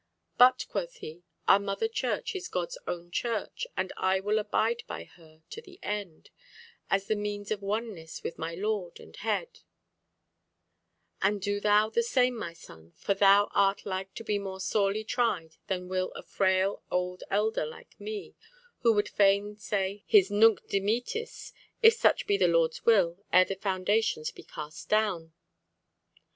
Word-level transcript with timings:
But, 0.35 0.65
quoth 0.67 0.95
he, 0.95 1.21
'our 1.47 1.59
Mother 1.59 1.87
Church 1.87 2.33
is 2.35 2.47
God's 2.47 2.75
own 2.87 3.11
Church 3.11 3.67
and 3.77 3.93
I 3.97 4.19
will 4.19 4.39
abide 4.39 4.81
by 4.87 5.03
her 5.03 5.43
to 5.51 5.61
the 5.61 5.77
end, 5.83 6.31
as 6.89 7.05
the 7.05 7.15
means 7.15 7.51
of 7.51 7.61
oneness 7.61 8.23
with 8.23 8.39
my 8.39 8.55
Lord 8.55 8.99
and 8.99 9.15
Head, 9.15 9.59
and 11.21 11.39
do 11.39 11.59
thou 11.59 11.91
the 11.91 12.01
same, 12.01 12.35
my 12.35 12.51
son, 12.51 12.93
for 12.95 13.13
thou 13.13 13.51
art 13.53 13.85
like 13.85 14.15
to 14.15 14.23
be 14.23 14.39
more 14.39 14.59
sorely 14.59 15.03
tried 15.03 15.57
than 15.67 15.87
will 15.87 16.11
a 16.15 16.23
frail 16.23 16.81
old 16.89 17.23
elder 17.29 17.67
like 17.67 17.99
me, 17.99 18.33
who 18.79 18.93
would 18.93 19.07
fain 19.07 19.55
say 19.57 20.03
his 20.07 20.31
Nunc 20.31 20.67
Dimittis, 20.67 21.53
if 21.83 21.93
such 21.93 22.25
be 22.25 22.37
the 22.37 22.47
Lord's 22.47 22.87
will, 22.87 23.23
ere 23.31 23.45
the 23.45 23.53
foundations 23.55 24.31
be 24.31 24.41
cast 24.41 24.89
down. 24.89 25.31